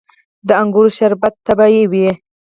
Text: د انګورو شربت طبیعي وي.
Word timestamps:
د 0.47 0.49
انګورو 0.61 0.89
شربت 0.97 1.33
طبیعي 1.47 1.83
وي. 1.91 2.09